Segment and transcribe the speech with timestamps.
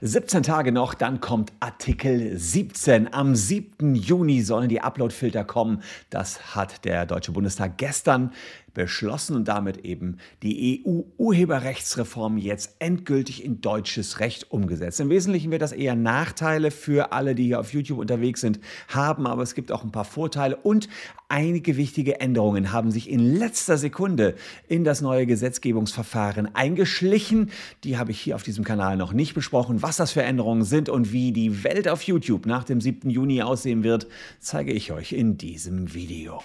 [0.00, 3.12] 17 Tage noch, dann kommt Artikel 17.
[3.12, 3.94] Am 7.
[3.94, 5.82] Juni sollen die Uploadfilter kommen.
[6.10, 8.32] Das hat der Deutsche Bundestag gestern
[8.74, 15.00] beschlossen und damit eben die EU-Urheberrechtsreform jetzt endgültig in deutsches Recht umgesetzt.
[15.00, 19.26] Im Wesentlichen wird das eher Nachteile für alle, die hier auf YouTube unterwegs sind, haben,
[19.26, 20.88] aber es gibt auch ein paar Vorteile und
[21.28, 24.34] einige wichtige Änderungen haben sich in letzter Sekunde
[24.68, 27.50] in das neue Gesetzgebungsverfahren eingeschlichen.
[27.84, 29.82] Die habe ich hier auf diesem Kanal noch nicht besprochen.
[29.82, 33.10] Was das für Änderungen sind und wie die Welt auf YouTube nach dem 7.
[33.10, 34.06] Juni aussehen wird,
[34.40, 36.42] zeige ich euch in diesem Video.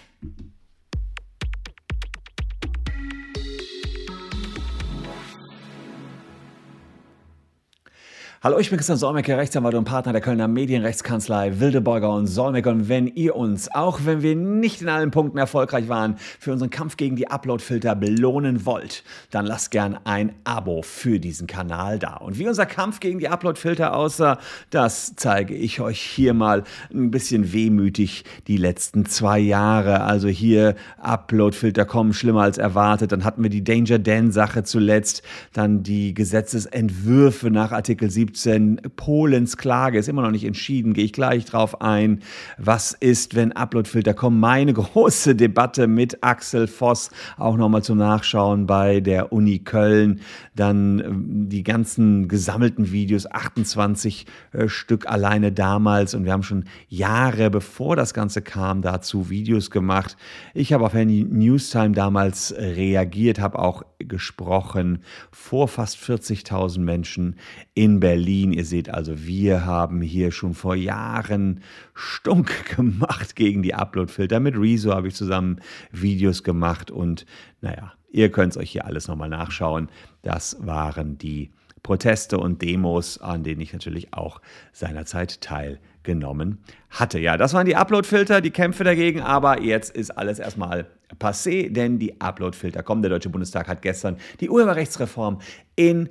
[8.43, 12.69] Hallo, ich bin Christian Solmecke, Rechtsanwalt und Partner der Kölner Medienrechtskanzlei Wildeborger und Solmecke.
[12.69, 16.69] Und wenn ihr uns, auch wenn wir nicht in allen Punkten erfolgreich waren, für unseren
[16.69, 22.13] Kampf gegen die Uploadfilter belohnen wollt, dann lasst gern ein Abo für diesen Kanal da.
[22.17, 24.37] Und wie unser Kampf gegen die Uploadfilter aussah,
[24.69, 30.01] das zeige ich euch hier mal ein bisschen wehmütig die letzten zwei Jahre.
[30.01, 33.11] Also hier Uploadfilter kommen schlimmer als erwartet.
[33.11, 38.81] Dann hatten wir die Danger Dan-Sache zuletzt, dann die Gesetzesentwürfe nach Artikel 7 2017.
[38.95, 42.21] Polens Klage ist immer noch nicht entschieden, gehe ich gleich drauf ein.
[42.57, 44.39] Was ist, wenn Uploadfilter kommen?
[44.39, 50.21] Meine große Debatte mit Axel Voss, auch nochmal zum Nachschauen bei der Uni Köln.
[50.55, 56.13] Dann ähm, die ganzen gesammelten Videos, 28 äh, Stück alleine damals.
[56.13, 60.17] Und wir haben schon Jahre, bevor das Ganze kam, dazu Videos gemacht.
[60.53, 67.35] Ich habe auf Handy Newstime damals reagiert, habe auch gesprochen vor fast 40.000 Menschen
[67.73, 68.16] in Berlin.
[68.17, 68.51] Berlin.
[68.51, 71.61] Ihr seht also, wir haben hier schon vor Jahren
[71.93, 74.39] stunk gemacht gegen die Uploadfilter.
[74.39, 75.59] Mit Rezo habe ich zusammen
[75.91, 77.27] Videos gemacht und
[77.61, 79.89] naja, ihr könnt es euch hier alles nochmal nachschauen.
[80.23, 81.51] Das waren die
[81.83, 84.41] Proteste und Demos, an denen ich natürlich auch
[84.73, 86.57] seinerzeit teilgenommen
[86.89, 87.19] hatte.
[87.19, 90.87] Ja, das waren die Uploadfilter, die Kämpfe dagegen, aber jetzt ist alles erstmal
[91.19, 93.03] passé, denn die Uploadfilter kommen.
[93.03, 95.39] Der Deutsche Bundestag hat gestern die Urheberrechtsreform
[95.75, 96.09] in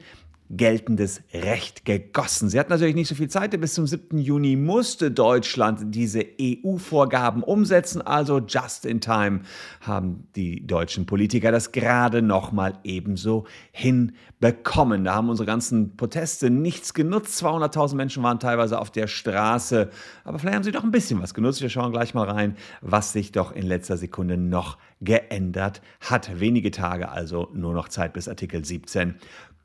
[0.50, 2.48] geltendes Recht gegossen.
[2.48, 4.18] Sie hatten natürlich nicht so viel Zeit, denn bis zum 7.
[4.18, 9.40] Juni musste Deutschland diese EU-Vorgaben umsetzen, also just in time
[9.80, 15.04] haben die deutschen Politiker das gerade noch mal ebenso hinbekommen.
[15.04, 17.42] Da haben unsere ganzen Proteste nichts genutzt.
[17.42, 19.90] 200.000 Menschen waren teilweise auf der Straße,
[20.24, 21.60] aber vielleicht haben sie doch ein bisschen was genutzt.
[21.60, 26.40] Wir schauen gleich mal rein, was sich doch in letzter Sekunde noch geändert hat.
[26.40, 29.16] Wenige Tage also nur noch Zeit bis Artikel 17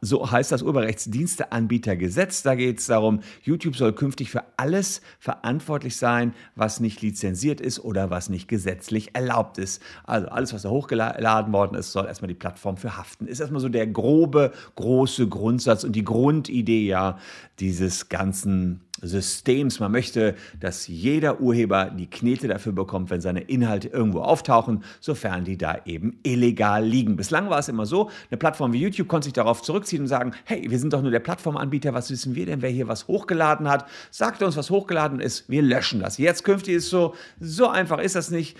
[0.00, 2.42] so heißt das Urheberrechtsdiensteanbietergesetz.
[2.42, 7.78] Da geht es darum, YouTube soll künftig für alles verantwortlich sein, was nicht lizenziert ist
[7.78, 9.82] oder was nicht gesetzlich erlaubt ist.
[10.04, 13.26] Also alles, was da hochgeladen worden ist, soll erstmal die Plattform für haften.
[13.26, 17.18] Ist erstmal so der grobe, große Grundsatz und die Grundidee ja
[17.60, 19.80] dieses ganzen Systems.
[19.80, 25.44] Man möchte, dass jeder Urheber die Knete dafür bekommt, wenn seine Inhalte irgendwo auftauchen, sofern
[25.44, 27.16] die da eben illegal liegen.
[27.16, 30.32] Bislang war es immer so, eine Plattform wie YouTube konnte sich darauf zurückziehen und sagen,
[30.44, 33.68] hey, wir sind doch nur der Plattformanbieter, was wissen wir denn, wer hier was hochgeladen
[33.68, 33.86] hat?
[34.10, 36.18] Sagt uns, was hochgeladen ist, wir löschen das.
[36.18, 38.56] Jetzt künftig ist es so, so einfach ist das nicht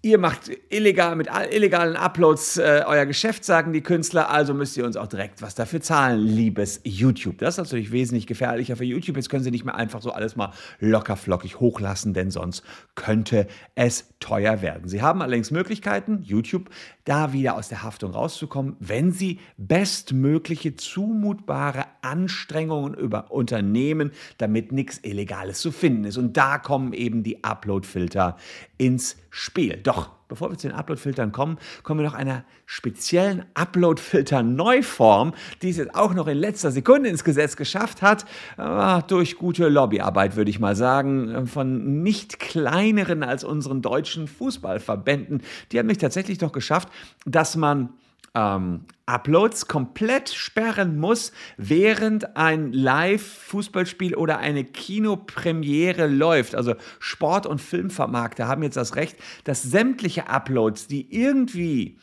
[0.00, 4.86] ihr macht illegal mit illegalen Uploads äh, euer Geschäft, sagen die Künstler, also müsst ihr
[4.86, 7.36] uns auch direkt was dafür zahlen, liebes YouTube.
[7.38, 9.16] Das ist natürlich wesentlich gefährlicher für YouTube.
[9.16, 12.62] Jetzt können sie nicht mehr einfach so alles mal locker flockig hochlassen, denn sonst
[12.94, 14.88] könnte es teuer werden.
[14.88, 16.70] Sie haben allerdings Möglichkeiten, YouTube
[17.04, 24.98] da wieder aus der Haftung rauszukommen, wenn sie bestmögliche zumutbare Anstrengungen über unternehmen, damit nichts
[25.02, 26.16] Illegales zu finden ist.
[26.16, 28.36] Und da kommen eben die Upload-Filter
[28.78, 29.76] ins Spiel.
[29.82, 35.78] Doch bevor wir zu den Upload-Filtern kommen, kommen wir noch einer speziellen Upload-Filter-Neuform, die es
[35.78, 38.26] jetzt auch noch in letzter Sekunde ins Gesetz geschafft hat,
[38.58, 45.42] äh, durch gute Lobbyarbeit, würde ich mal sagen, von nicht kleineren als unseren deutschen Fußballverbänden.
[45.72, 46.88] Die haben mich tatsächlich noch geschafft,
[47.24, 47.90] dass man
[48.38, 56.54] ähm, Uploads komplett sperren muss, während ein Live-Fußballspiel oder eine Kinopremiere läuft.
[56.54, 61.98] Also Sport- und Filmvermarkter haben jetzt das Recht, dass sämtliche Uploads, die irgendwie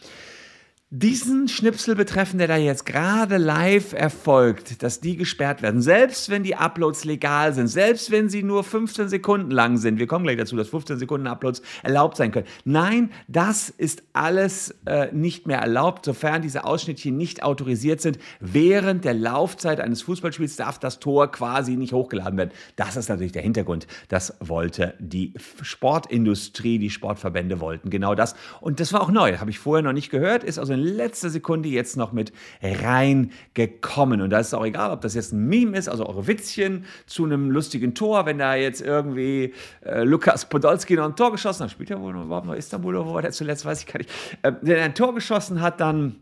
[0.92, 6.44] diesen Schnipsel betreffen, der da jetzt gerade live erfolgt, dass die gesperrt werden, selbst wenn
[6.44, 10.38] die Uploads legal sind, selbst wenn sie nur 15 Sekunden lang sind, wir kommen gleich
[10.38, 12.46] dazu, dass 15 Sekunden Uploads erlaubt sein können.
[12.66, 18.20] Nein, das ist alles äh, nicht mehr erlaubt, sofern diese Ausschnittchen nicht autorisiert sind.
[18.40, 22.52] Während der Laufzeit eines Fußballspiels darf das Tor quasi nicht hochgeladen werden.
[22.76, 23.88] Das ist natürlich der Hintergrund.
[24.10, 25.34] Das wollte die
[25.64, 28.36] Sportindustrie, die Sportverbände wollten genau das.
[28.62, 31.30] Und das war auch neu, habe ich vorher noch nicht gehört, ist also in letzter
[31.30, 32.31] Sekunde jetzt noch mit
[32.62, 34.22] reingekommen.
[34.22, 36.86] Und da ist es auch egal, ob das jetzt ein Meme ist, also eure Witzchen
[37.06, 41.63] zu einem lustigen Tor, wenn da jetzt irgendwie äh, Lukas Podolski noch ein Tor geschossen
[41.63, 43.98] hat, spielt ja wohl überhaupt noch Istanbul oder wo war der zuletzt, weiß ich gar
[43.98, 44.12] nicht,
[44.44, 46.18] äh, der ein Tor geschossen hat, dann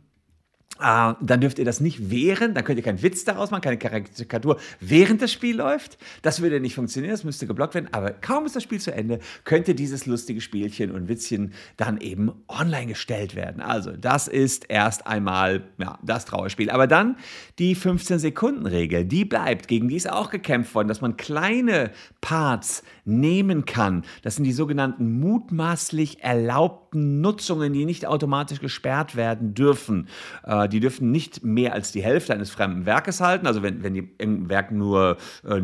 [0.83, 3.77] Uh, dann dürft ihr das nicht während, dann könnt ihr keinen Witz daraus machen, keine
[3.77, 5.97] Karikatur, während das Spiel läuft.
[6.24, 7.88] Das würde nicht funktionieren, das müsste geblockt werden.
[7.94, 12.33] Aber kaum ist das Spiel zu Ende, könnte dieses lustige Spielchen und Witzchen dann eben
[12.50, 13.62] online gestellt werden.
[13.62, 16.69] Also, das ist erst einmal ja, das Trauerspiel.
[16.69, 17.15] Aber dann
[17.59, 19.69] die 15-Sekunden-Regel, die bleibt.
[19.69, 24.03] Gegen die ist auch gekämpft worden, dass man kleine Parts nehmen kann.
[24.21, 30.07] Das sind die sogenannten mutmaßlich erlaubten Nutzungen, die nicht automatisch gesperrt werden dürfen.
[30.45, 33.47] Uh, die dürfen nicht mehr als die Hälfte eines fremden Werkes halten.
[33.47, 35.61] Also wenn, wenn ein Werk nur äh,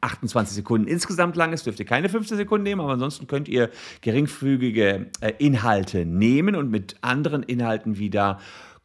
[0.00, 3.70] 28 Sekunden insgesamt lang ist, dürft ihr keine 15 Sekunden nehmen, aber ansonsten könnt ihr
[4.02, 8.38] geringfügige äh, Inhalte nehmen und mit anderen Inhalten wieder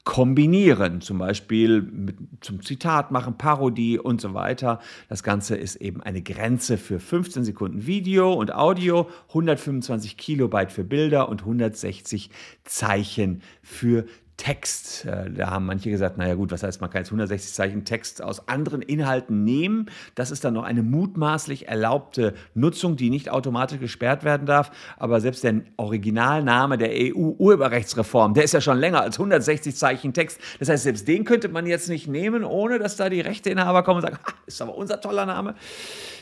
[0.04, 4.80] kombinieren, zum Beispiel mit, zum Zitat machen, Parodie und so weiter.
[5.10, 10.84] Das Ganze ist eben eine Grenze für 15 Sekunden Video und Audio, 125 Kilobyte für
[10.84, 12.30] Bilder und 160
[12.64, 14.06] Zeichen für
[14.42, 15.06] Text.
[15.06, 18.24] Äh, da haben manche gesagt, naja gut, was heißt, man kann jetzt 160 Zeichen Text
[18.24, 19.86] aus anderen Inhalten nehmen.
[20.16, 24.72] Das ist dann noch eine mutmaßlich erlaubte Nutzung, die nicht automatisch gesperrt werden darf.
[24.98, 30.40] Aber selbst der Originalname der EU-Urheberrechtsreform, der ist ja schon länger als 160 Zeichen Text.
[30.58, 33.98] Das heißt, selbst den könnte man jetzt nicht nehmen, ohne dass da die Rechteinhaber kommen
[33.98, 34.18] und sagen,
[34.48, 35.54] ist aber unser toller Name.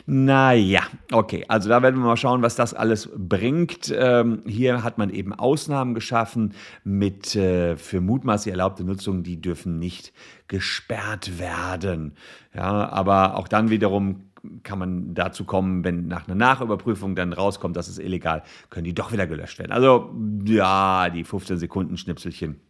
[0.06, 0.82] Naja,
[1.12, 3.94] okay, also da werden wir mal schauen, was das alles bringt.
[3.96, 6.54] Ähm, hier hat man eben Ausnahmen geschaffen
[6.84, 10.14] mit äh, für mutmaßlich erlaubte Nutzung, die dürfen nicht
[10.48, 12.14] gesperrt werden.
[12.54, 14.30] Ja, aber auch dann wiederum
[14.64, 18.94] kann man dazu kommen, wenn nach einer Nachüberprüfung dann rauskommt, dass es illegal, können die
[18.94, 19.72] doch wieder gelöscht werden.
[19.72, 22.62] Also ja, die 15 Sekunden Schnipselchen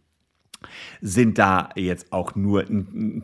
[1.01, 3.23] sind da jetzt auch nur ein,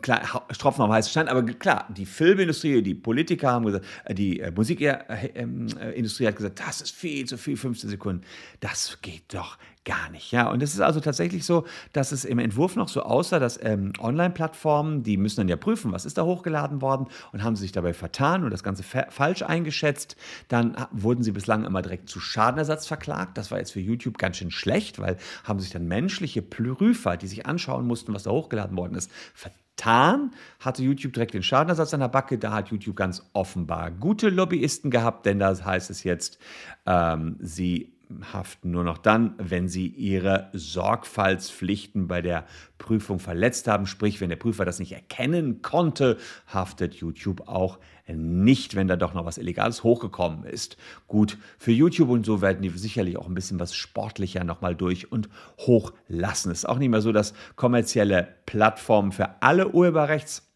[0.58, 1.28] Tropfen auf heißen Stein.
[1.28, 6.80] Aber klar, die Filmindustrie, die Politiker haben gesagt, äh, die äh, Musikindustrie hat gesagt, das
[6.80, 8.24] ist viel zu viel, 15 Sekunden.
[8.60, 10.32] Das geht doch gar nicht.
[10.32, 13.58] Ja, und es ist also tatsächlich so, dass es im Entwurf noch so aussah, dass
[13.62, 17.72] ähm, Online-Plattformen, die müssen dann ja prüfen, was ist da hochgeladen worden und haben sich
[17.72, 20.16] dabei vertan und das Ganze falsch eingeschätzt.
[20.48, 23.38] Dann wurden sie bislang immer direkt zu Schadenersatz verklagt.
[23.38, 27.28] Das war jetzt für YouTube ganz schön schlecht, weil haben sich dann menschliche Prüfer, die
[27.28, 32.00] sich anschauen mussten, was da hochgeladen worden ist, vertan, hatte YouTube direkt den Schadenersatz an
[32.00, 32.38] der Backe.
[32.38, 36.38] Da hat YouTube ganz offenbar gute Lobbyisten gehabt, denn da heißt es jetzt,
[36.86, 37.95] ähm, sie
[38.32, 42.46] haften nur noch dann, wenn sie ihre Sorgfaltspflichten bei der
[42.78, 43.86] Prüfung verletzt haben.
[43.86, 46.16] Sprich, wenn der Prüfer das nicht erkennen konnte,
[46.46, 50.76] haftet YouTube auch nicht, wenn da doch noch was Illegales hochgekommen ist.
[51.08, 55.10] Gut für YouTube und so werden die sicherlich auch ein bisschen was sportlicher nochmal durch
[55.10, 55.28] und
[55.58, 56.52] hochlassen.
[56.52, 60.46] Es ist auch nicht mehr so, dass kommerzielle Plattformen für alle Urheberrechts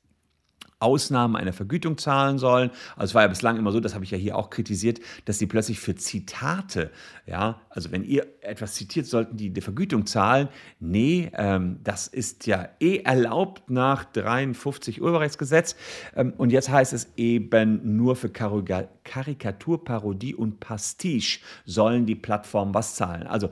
[0.81, 2.71] Ausnahmen einer Vergütung zahlen sollen.
[2.97, 5.39] Also es war ja bislang immer so, das habe ich ja hier auch kritisiert, dass
[5.39, 6.91] sie plötzlich für Zitate,
[7.27, 10.49] ja, also wenn ihr etwas zitiert, sollten die die Vergütung zahlen.
[10.81, 15.77] Nee, ähm, das ist ja eh erlaubt nach 53 Urheberrechtsgesetz.
[16.17, 22.75] Ähm, und jetzt heißt es eben nur für Karikatur, Parodie und Pastiche sollen die Plattformen
[22.75, 23.27] was zahlen.
[23.27, 23.51] Also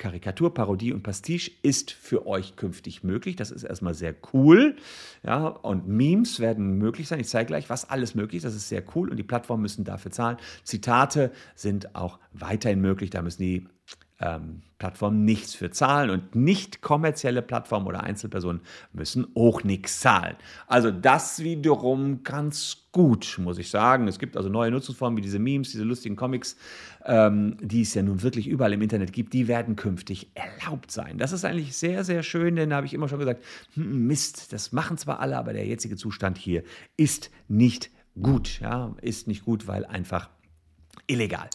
[0.00, 3.36] Karikatur, Parodie und Pastiche ist für euch künftig möglich.
[3.36, 4.76] Das ist erstmal sehr cool.
[5.22, 7.20] Ja, und Memes werden möglich sein.
[7.20, 8.44] Ich zeige gleich, was alles möglich ist.
[8.44, 10.38] Das ist sehr cool und die Plattformen müssen dafür zahlen.
[10.64, 13.10] Zitate sind auch weiterhin möglich.
[13.10, 13.66] Da müssen die
[14.20, 18.62] ähm, Plattformen nichts für zahlen und nicht kommerzielle Plattformen oder Einzelpersonen
[18.92, 20.36] müssen auch nichts zahlen.
[20.66, 24.08] Also das wiederum ganz gut, muss ich sagen.
[24.08, 26.56] Es gibt also neue Nutzungsformen wie diese Memes, diese lustigen Comics,
[27.04, 31.18] ähm, die es ja nun wirklich überall im Internet gibt, die werden künftig erlaubt sein.
[31.18, 34.52] Das ist eigentlich sehr, sehr schön, denn da habe ich immer schon gesagt, hm, Mist,
[34.52, 36.62] das machen zwar alle, aber der jetzige Zustand hier
[36.96, 38.60] ist nicht gut.
[38.60, 40.30] Ja, ist nicht gut, weil einfach
[41.06, 41.48] illegal.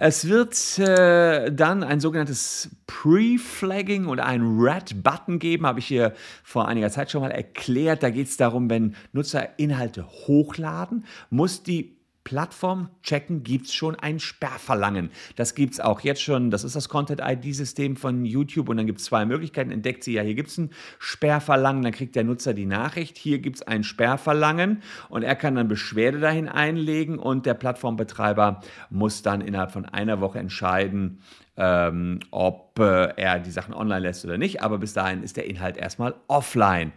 [0.00, 6.14] Es wird äh, dann ein sogenanntes Pre-Flagging und einen Red-Button geben, habe ich hier
[6.44, 8.04] vor einiger Zeit schon mal erklärt.
[8.04, 11.97] Da geht es darum, wenn Nutzer Inhalte hochladen, muss die
[12.28, 15.08] Plattform checken, gibt es schon ein Sperrverlangen.
[15.36, 16.50] Das gibt es auch jetzt schon.
[16.50, 18.68] Das ist das Content-ID-System von YouTube.
[18.68, 19.70] Und dann gibt es zwei Möglichkeiten.
[19.70, 20.68] Entdeckt sie ja, hier gibt es ein
[20.98, 21.82] Sperrverlangen.
[21.84, 24.82] Dann kriegt der Nutzer die Nachricht, hier gibt es ein Sperrverlangen.
[25.08, 27.18] Und er kann dann Beschwerde dahin einlegen.
[27.18, 31.22] Und der Plattformbetreiber muss dann innerhalb von einer Woche entscheiden,
[31.56, 34.62] ähm, ob äh, er die Sachen online lässt oder nicht.
[34.62, 36.92] Aber bis dahin ist der Inhalt erstmal offline.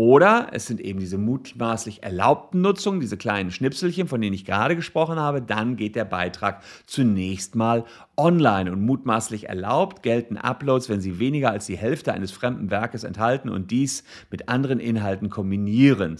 [0.00, 4.74] Oder es sind eben diese mutmaßlich erlaubten Nutzungen, diese kleinen Schnipselchen, von denen ich gerade
[4.74, 5.42] gesprochen habe.
[5.42, 7.84] Dann geht der Beitrag zunächst mal
[8.20, 13.02] online und mutmaßlich erlaubt gelten Uploads, wenn sie weniger als die Hälfte eines fremden Werkes
[13.02, 16.18] enthalten und dies mit anderen Inhalten kombinieren.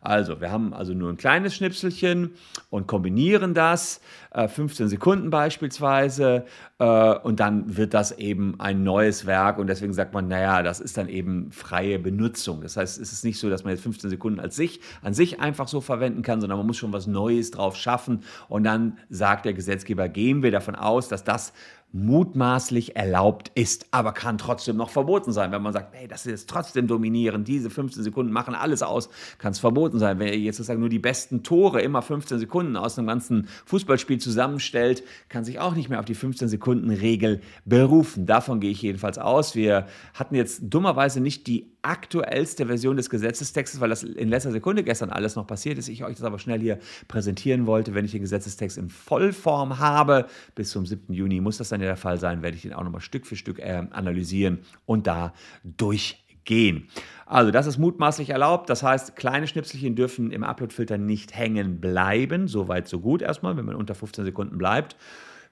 [0.00, 2.30] Also, wir haben also nur ein kleines Schnipselchen
[2.70, 6.46] und kombinieren das, äh, 15 Sekunden beispielsweise,
[6.78, 10.80] äh, und dann wird das eben ein neues Werk und deswegen sagt man, naja, das
[10.80, 12.62] ist dann eben freie Benutzung.
[12.62, 15.40] Das heißt, es ist nicht so, dass man jetzt 15 Sekunden als sich, an sich
[15.40, 19.44] einfach so verwenden kann, sondern man muss schon was Neues drauf schaffen und dann sagt
[19.44, 21.52] der Gesetzgeber, gehen wir davon aus, dass das das
[21.92, 25.50] mutmaßlich erlaubt ist, aber kann trotzdem noch verboten sein.
[25.50, 29.52] Wenn man sagt, hey, das ist trotzdem dominierend, diese 15 Sekunden machen alles aus, kann
[29.52, 30.18] es verboten sein.
[30.18, 34.18] Wenn ihr jetzt sozusagen nur die besten Tore immer 15 Sekunden aus einem ganzen Fußballspiel
[34.18, 38.26] zusammenstellt, kann sich auch nicht mehr auf die 15 Sekunden Regel berufen.
[38.26, 39.56] Davon gehe ich jedenfalls aus.
[39.56, 44.84] Wir hatten jetzt dummerweise nicht die aktuellste Version des Gesetzestextes, weil das in letzter Sekunde
[44.84, 45.88] gestern alles noch passiert ist.
[45.88, 46.78] Ich euch das aber schnell hier
[47.08, 47.94] präsentieren wollte.
[47.94, 51.12] Wenn ich den Gesetzestext in Vollform habe, bis zum 7.
[51.12, 53.36] Juni muss das dann ja der Fall sein, werde ich den auch nochmal Stück für
[53.36, 55.32] Stück äh, analysieren und da
[55.64, 56.88] durchgehen.
[57.26, 58.70] Also das ist mutmaßlich erlaubt.
[58.70, 62.48] Das heißt, kleine Schnipselchen dürfen im Uploadfilter nicht hängen bleiben.
[62.48, 64.96] Soweit, so gut erstmal, wenn man unter 15 Sekunden bleibt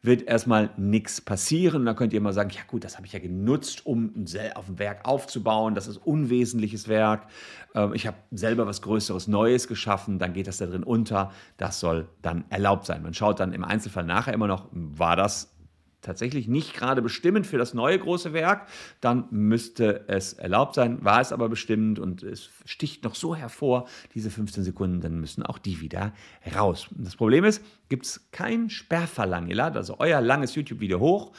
[0.02, 1.84] wird erstmal nichts passieren.
[1.84, 4.12] Da könnt ihr immer sagen, ja gut, das habe ich ja genutzt, um
[4.54, 5.74] auf ein Werk aufzubauen.
[5.74, 7.26] Das ist unwesentliches Werk.
[7.74, 10.18] Ähm, ich habe selber was Größeres, Neues geschaffen.
[10.18, 11.32] Dann geht das da drin unter.
[11.56, 13.02] Das soll dann erlaubt sein.
[13.02, 15.57] Man schaut dann im Einzelfall nachher immer noch, war das
[16.02, 18.66] tatsächlich nicht gerade bestimmend für das neue große Werk,
[19.00, 21.04] dann müsste es erlaubt sein.
[21.04, 25.42] War es aber bestimmend und es sticht noch so hervor, diese 15 Sekunden, dann müssen
[25.42, 26.12] auch die wieder
[26.56, 26.88] raus.
[26.96, 29.50] Das Problem ist, gibt es kein Sperrverlangen.
[29.50, 31.32] Ihr ladet also euer langes YouTube-Video hoch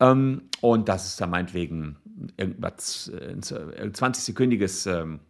[0.00, 1.96] ähm, und das ist dann meinetwegen
[2.36, 5.20] irgendwas äh, 20-sekündiges ähm,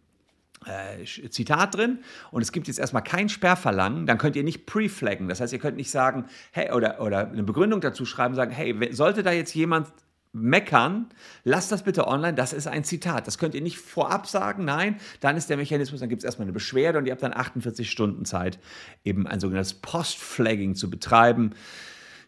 [0.67, 1.99] äh, Zitat drin
[2.31, 5.27] und es gibt jetzt erstmal kein Sperrverlangen, dann könnt ihr nicht pre-flaggen.
[5.27, 8.93] Das heißt, ihr könnt nicht sagen, hey, oder, oder eine Begründung dazu schreiben, sagen, hey,
[8.93, 9.87] sollte da jetzt jemand
[10.33, 11.07] meckern,
[11.43, 13.27] lasst das bitte online, das ist ein Zitat.
[13.27, 16.45] Das könnt ihr nicht vorab sagen, nein, dann ist der Mechanismus, dann gibt es erstmal
[16.45, 18.59] eine Beschwerde und ihr habt dann 48 Stunden Zeit,
[19.03, 21.51] eben ein sogenanntes Post-Flagging zu betreiben.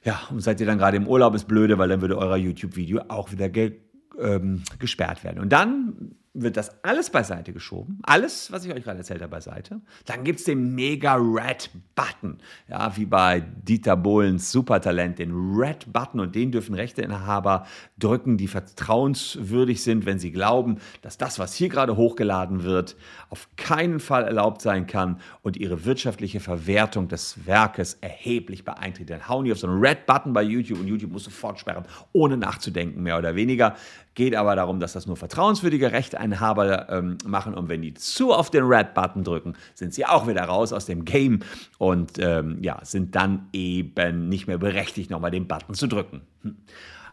[0.04, 3.02] Ja, und seid ihr dann gerade im Urlaub, ist blöde, weil dann würde euer YouTube-Video
[3.10, 3.80] auch wieder ge
[4.18, 5.40] ähm, gesperrt werden.
[5.40, 8.00] Und dann wird das alles beiseite geschoben.
[8.04, 9.82] Alles, was ich euch gerade erzählt habe, beiseite.
[10.06, 12.40] Dann gibt es den Mega Red Button.
[12.68, 16.20] Ja, wie bei Dieter Bohlens Supertalent, den Red Button.
[16.20, 17.66] Und den dürfen Rechteinhaber
[17.98, 22.96] drücken, die vertrauenswürdig sind, wenn sie glauben, dass das, was hier gerade hochgeladen wird,
[23.30, 29.10] auf keinen Fall erlaubt sein kann und ihre wirtschaftliche Verwertung des Werkes erheblich beeinträchtigt.
[29.10, 31.86] Dann hauen die auf so einen Red Button bei YouTube und YouTube muss sofort sperren,
[32.14, 33.76] ohne nachzudenken, mehr oder weniger.
[34.16, 38.50] Geht aber darum, dass das nur vertrauenswürdige Rechteinhaber ähm, machen und wenn die zu auf
[38.50, 41.40] den Red-Button drücken, sind sie auch wieder raus aus dem Game
[41.78, 46.22] und ähm, ja, sind dann eben nicht mehr berechtigt, nochmal den Button zu drücken.
[46.44, 46.56] Hm.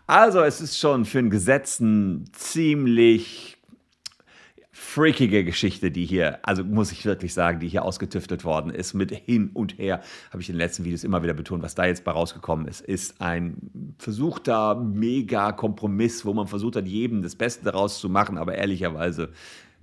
[0.07, 3.56] Also es ist schon für einen Gesetzen ziemlich
[4.87, 9.11] freakige Geschichte, die hier, also muss ich wirklich sagen, die hier ausgetüftelt worden ist, mit
[9.11, 10.01] hin und her,
[10.31, 12.83] habe ich in den letzten Videos immer wieder betont, was da jetzt bei rausgekommen ist,
[12.83, 13.57] ist ein
[13.99, 19.33] versuchter Mega-Kompromiss, wo man versucht hat, jedem das Beste daraus zu machen, aber ehrlicherweise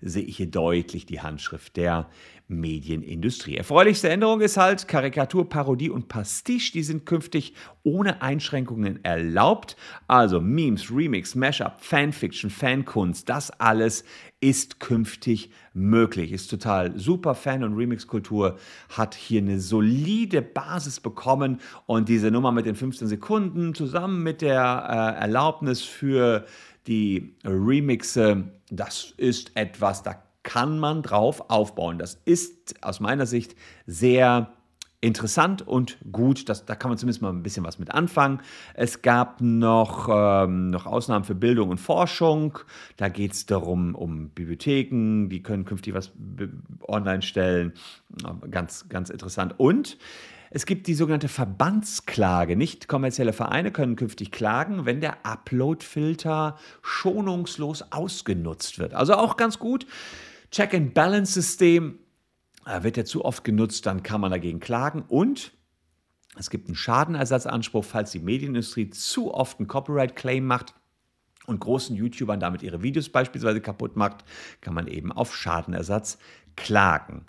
[0.04, 2.10] sehe ich hier deutlich die Handschrift der
[2.48, 3.56] Medienindustrie.
[3.56, 9.76] Erfreulichste Änderung ist halt Karikatur, Parodie und Pastiche, die sind künftig ohne Einschränkungen erlaubt.
[10.08, 14.04] Also Memes, Remix, Mashup, Fanfiction, Fankunst, das alles
[14.42, 16.34] ist künftig möglich.
[16.34, 17.34] Ist total super.
[17.34, 18.58] Fan- und Remix-Kultur
[18.90, 24.42] hat hier eine solide Basis bekommen und diese Nummer mit den 15 Sekunden zusammen mit
[24.42, 26.46] der äh, Erlaubnis für
[26.88, 31.98] die Remixe, das ist etwas, da kann man drauf aufbauen.
[31.98, 33.56] Das ist aus meiner Sicht
[33.88, 34.52] sehr
[35.04, 36.48] interessant und gut.
[36.48, 38.42] Das, da kann man zumindest mal ein bisschen was mit anfangen.
[38.74, 42.60] Es gab noch, ähm, noch Ausnahmen für Bildung und Forschung.
[42.98, 46.12] Da geht es darum, um Bibliotheken, die können künftig was
[46.88, 47.74] online stellen.
[48.50, 49.56] Ganz, ganz interessant.
[49.58, 49.98] Und
[50.56, 52.56] Es gibt die sogenannte Verbandsklage.
[52.56, 58.94] Nicht kommerzielle Vereine können künftig klagen, wenn der Upload-Filter schonungslos ausgenutzt wird.
[58.94, 59.88] Also auch ganz gut.
[60.52, 61.98] Check-and-Balance-System
[62.68, 65.54] äh, wird ja zu oft genutzt, dann kann man dagegen klagen und
[66.38, 70.76] es gibt einen Schadenersatzanspruch, falls die Medienindustrie zu oft einen Copyright-Claim macht
[71.48, 74.24] und großen YouTubern damit ihre Videos beispielsweise kaputt macht,
[74.62, 76.20] kann man eben auf Schadenersatz
[76.56, 77.26] klagen.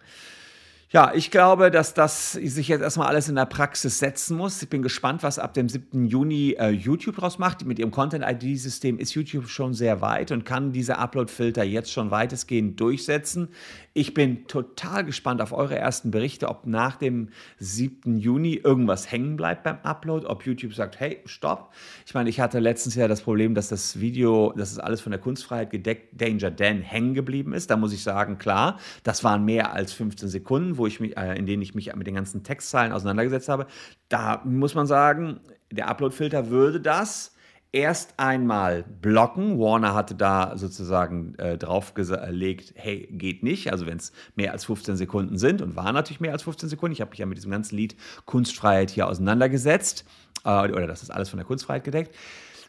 [0.95, 4.63] Ja, ich glaube, dass das sich jetzt erstmal alles in der Praxis setzen muss.
[4.63, 6.07] Ich bin gespannt, was ab dem 7.
[6.07, 7.65] Juni äh, YouTube draus macht.
[7.65, 12.79] Mit ihrem Content-ID-System ist YouTube schon sehr weit und kann diese Upload-Filter jetzt schon weitestgehend
[12.79, 13.49] durchsetzen.
[13.93, 18.17] Ich bin total gespannt auf eure ersten Berichte, ob nach dem 7.
[18.17, 21.75] Juni irgendwas hängen bleibt beim Upload, ob YouTube sagt, hey, stopp.
[22.07, 25.11] Ich meine, ich hatte letztens ja das Problem, dass das Video, dass es alles von
[25.11, 27.69] der Kunstfreiheit gedeckt, Danger Dan hängen geblieben ist.
[27.69, 31.37] Da muss ich sagen, klar, das waren mehr als 15 Sekunden, wo ich mich, äh,
[31.37, 33.67] in denen ich mich mit den ganzen Textzeilen auseinandergesetzt habe.
[34.09, 37.35] Da muss man sagen, der Upload-Filter würde das
[37.75, 39.59] erst einmal blocken.
[39.59, 43.73] Warner hatte da sozusagen äh, draufgelegt, hey, geht nicht.
[43.73, 46.93] Also wenn es mehr als 15 Sekunden sind und war natürlich mehr als 15 Sekunden.
[46.93, 50.05] Ich habe mich ja mit diesem ganzen Lied Kunstfreiheit hier auseinandergesetzt.
[50.45, 52.15] Äh, oder das ist alles von der Kunstfreiheit gedeckt.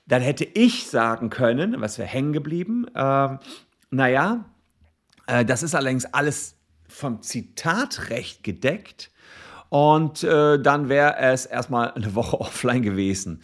[0.07, 2.87] Dann hätte ich sagen können, was wäre hängen geblieben.
[2.95, 3.37] Äh,
[3.91, 4.45] naja,
[5.47, 6.55] das ist allerdings alles
[6.87, 9.11] vom Zitatrecht gedeckt.
[9.69, 13.41] Und äh, dann wäre es erstmal eine Woche offline gewesen.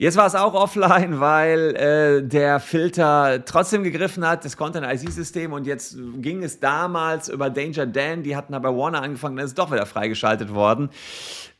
[0.00, 5.52] Jetzt war es auch offline, weil äh, der Filter trotzdem gegriffen hat, das Content-IC-System.
[5.52, 9.50] Und jetzt ging es damals über Danger Dan, die hatten aber Warner angefangen, dann ist
[9.50, 10.88] es doch wieder freigeschaltet worden.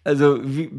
[0.04, 0.70] Also, wie,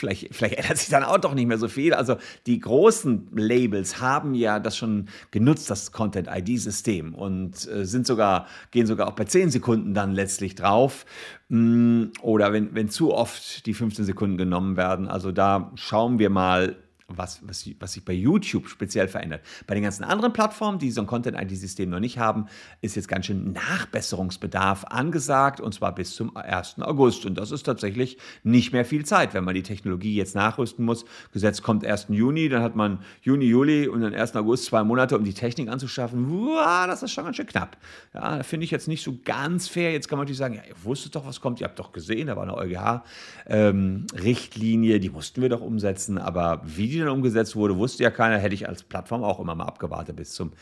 [0.00, 1.94] vielleicht, vielleicht ändert sich dann auch doch nicht mehr so viel.
[1.94, 2.16] Also
[2.46, 8.86] die großen Labels haben ja das schon genutzt, das Content-ID-System und äh, sind sogar, gehen
[8.86, 11.06] sogar auch bei 10 Sekunden dann letztlich drauf.
[11.48, 15.06] Mm, oder wenn, wenn zu oft die 15 Sekunden genommen werden.
[15.06, 16.76] Also da schauen wir mal,
[17.16, 19.42] was, was, was sich bei YouTube speziell verändert.
[19.66, 22.46] Bei den ganzen anderen Plattformen, die so ein Content-ID-System noch nicht haben,
[22.80, 26.76] ist jetzt ganz schön Nachbesserungsbedarf angesagt und zwar bis zum 1.
[26.80, 27.26] August.
[27.26, 31.04] Und das ist tatsächlich nicht mehr viel Zeit, wenn man die Technologie jetzt nachrüsten muss.
[31.32, 32.06] Gesetz kommt 1.
[32.08, 34.36] Juni, dann hat man Juni, Juli und dann 1.
[34.36, 36.30] August zwei Monate, um die Technik anzuschaffen.
[36.30, 37.76] Uah, das ist schon ganz schön knapp.
[38.14, 39.92] Ja, finde ich jetzt nicht so ganz fair.
[39.92, 42.28] Jetzt kann man natürlich sagen, ja, ihr wusstet doch, was kommt, ihr habt doch gesehen,
[42.28, 47.76] da war eine EuGH-Richtlinie, ähm, die mussten wir doch umsetzen, aber wie dann umgesetzt wurde,
[47.76, 50.52] wusste ja keiner, hätte ich als Plattform auch immer mal abgewartet bis zum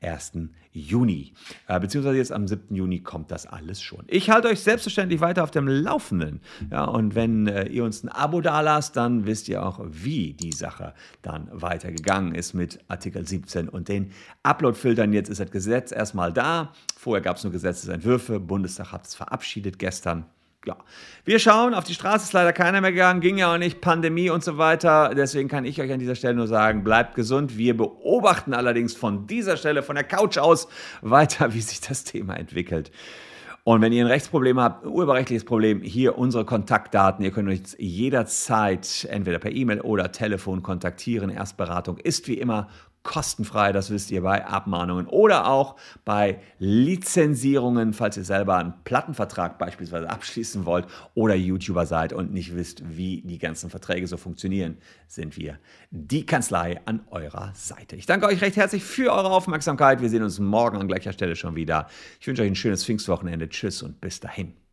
[0.00, 0.32] 1.
[0.72, 1.32] Juni.
[1.66, 2.74] Äh, beziehungsweise jetzt am 7.
[2.74, 4.04] Juni kommt das alles schon.
[4.06, 6.40] Ich halte euch selbstverständlich weiter auf dem Laufenden.
[6.70, 10.52] Ja, und wenn äh, ihr uns ein Abo dalasst, dann wisst ihr auch, wie die
[10.52, 15.12] Sache dann weitergegangen ist mit Artikel 17 und den Upload-Filtern.
[15.12, 16.72] Jetzt ist das Gesetz erstmal da.
[16.96, 18.40] Vorher gab es nur Gesetzesentwürfe.
[18.40, 20.26] Bundestag hat es verabschiedet gestern
[20.68, 20.76] ja,
[21.24, 24.28] wir schauen, auf die Straße ist leider keiner mehr gegangen, ging ja auch nicht, Pandemie
[24.28, 25.14] und so weiter.
[25.16, 27.56] Deswegen kann ich euch an dieser Stelle nur sagen, bleibt gesund.
[27.56, 30.68] Wir beobachten allerdings von dieser Stelle, von der Couch aus,
[31.00, 32.90] weiter, wie sich das Thema entwickelt.
[33.64, 37.24] Und wenn ihr ein Rechtsproblem habt, ein urheberrechtliches Problem, hier unsere Kontaktdaten.
[37.24, 41.30] Ihr könnt uns jederzeit entweder per E-Mail oder Telefon kontaktieren.
[41.30, 42.68] Erstberatung ist wie immer
[43.08, 49.58] kostenfrei, das wisst ihr bei Abmahnungen oder auch bei Lizenzierungen, falls ihr selber einen Plattenvertrag
[49.58, 54.76] beispielsweise abschließen wollt oder YouTuber seid und nicht wisst, wie die ganzen Verträge so funktionieren,
[55.06, 55.58] sind wir
[55.90, 57.96] die Kanzlei an eurer Seite.
[57.96, 60.02] Ich danke euch recht herzlich für eure Aufmerksamkeit.
[60.02, 61.88] Wir sehen uns morgen an gleicher Stelle schon wieder.
[62.20, 63.48] Ich wünsche euch ein schönes Pfingstwochenende.
[63.48, 64.67] Tschüss und bis dahin.